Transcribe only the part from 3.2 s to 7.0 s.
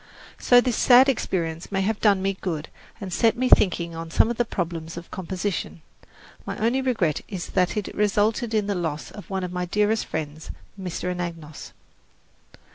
me thinking on some of the problems of composition. My only